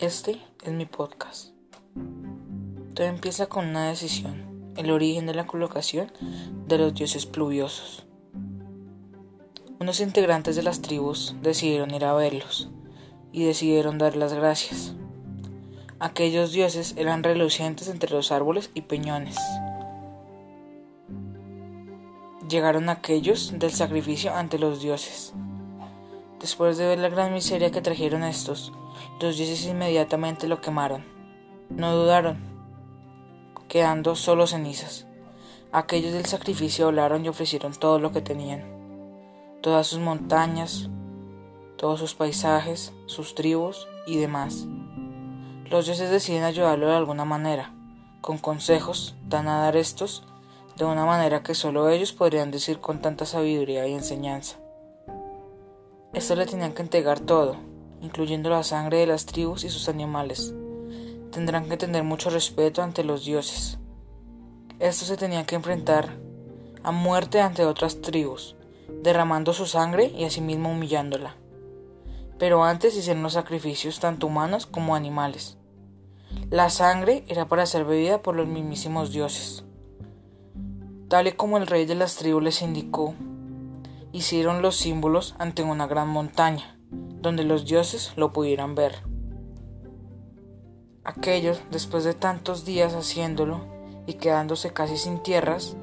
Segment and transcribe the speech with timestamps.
[0.00, 1.48] Este es mi podcast.
[2.94, 6.10] Todo empieza con una decisión, el origen de la colocación
[6.66, 8.06] de los dioses pluviosos.
[9.78, 12.70] Unos integrantes de las tribus decidieron ir a verlos
[13.30, 14.94] y decidieron dar las gracias.
[15.98, 19.36] Aquellos dioses eran relucientes entre los árboles y peñones.
[22.48, 25.34] Llegaron aquellos del sacrificio ante los dioses.
[26.40, 28.72] Después de ver la gran miseria que trajeron estos,
[29.20, 31.04] los dioses inmediatamente lo quemaron.
[31.68, 32.38] No dudaron,
[33.68, 35.06] quedando solo cenizas.
[35.70, 38.64] Aquellos del sacrificio hablaron y ofrecieron todo lo que tenían,
[39.60, 40.88] todas sus montañas,
[41.76, 44.66] todos sus paisajes, sus tribus y demás.
[45.66, 47.74] Los dioses deciden ayudarlo de alguna manera.
[48.22, 50.24] Con consejos dan a dar estos
[50.76, 54.59] de una manera que solo ellos podrían decir con tanta sabiduría y enseñanza.
[56.12, 57.54] Estos le tenían que entregar todo,
[58.00, 60.52] incluyendo la sangre de las tribus y sus animales.
[61.30, 63.78] Tendrán que tener mucho respeto ante los dioses.
[64.80, 66.16] Estos se tenían que enfrentar
[66.82, 68.56] a muerte ante otras tribus,
[69.02, 71.36] derramando su sangre y asimismo humillándola.
[72.38, 75.58] Pero antes hicieron los sacrificios tanto humanos como animales.
[76.50, 79.64] La sangre era para ser bebida por los mismísimos dioses.
[81.08, 83.14] Tal y como el rey de las tribus les indicó,
[84.12, 89.02] hicieron los símbolos ante una gran montaña, donde los dioses lo pudieran ver.
[91.04, 93.60] Aquellos, después de tantos días haciéndolo
[94.06, 95.76] y quedándose casi sin tierras,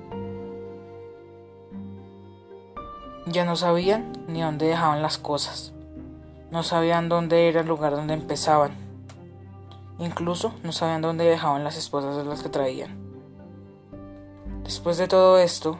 [3.25, 5.73] ya no sabían ni dónde dejaban las cosas,
[6.51, 8.71] no sabían dónde era el lugar donde empezaban,
[9.99, 12.97] incluso no sabían dónde dejaban las esposas de las que traían.
[14.63, 15.79] Después de todo esto,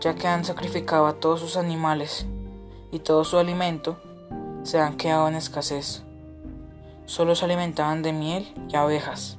[0.00, 2.26] ya que han sacrificado a todos sus animales
[2.92, 3.98] y todo su alimento,
[4.62, 6.02] se han quedado en escasez.
[7.06, 9.38] Solo se alimentaban de miel y abejas.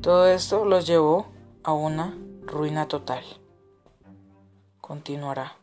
[0.00, 1.26] Todo esto los llevó
[1.62, 2.14] a una
[2.46, 3.24] ruina total.
[4.80, 5.56] Continuará.